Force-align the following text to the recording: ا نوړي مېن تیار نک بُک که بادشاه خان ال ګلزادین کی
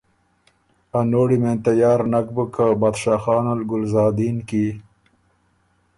ا 0.97 0.99
نوړي 1.11 1.37
مېن 1.43 1.57
تیار 1.65 1.99
نک 2.11 2.27
بُک 2.35 2.49
که 2.55 2.65
بادشاه 2.81 3.19
خان 3.23 3.45
ال 3.53 3.61
ګلزادین 3.69 4.37
کی 4.49 4.65